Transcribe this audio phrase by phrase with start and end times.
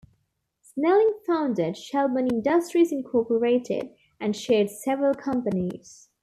[0.63, 6.09] Snelling founded Shelburne Industries, Incorporated and chaired several companies.